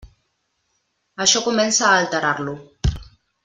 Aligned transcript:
Això 1.27 1.43
comença 1.49 1.85
a 1.89 1.95
alterar-lo. 2.01 2.57